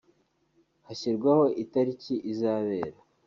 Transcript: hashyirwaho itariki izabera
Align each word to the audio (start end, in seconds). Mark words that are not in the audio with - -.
hashyirwaho 0.87 1.45
itariki 1.63 2.13
izabera 2.31 2.99